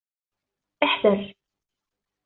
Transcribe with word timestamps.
احذر. 0.83 1.33